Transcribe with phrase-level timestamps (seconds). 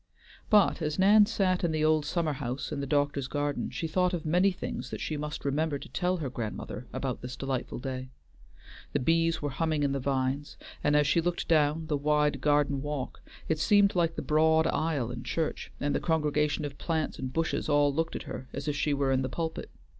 [0.49, 4.15] But as Nan sat in the old summer house in the doctor's garden, she thought
[4.15, 8.09] of many things that she must remember to tell her grandmother about this delightful day.
[8.93, 12.81] The bees were humming in the vines, and as she looked down the wide garden
[12.81, 17.31] walk it seemed like the broad aisle in church, and the congregation of plants and
[17.31, 19.69] bushes all looked at her as if she were in the pulpit.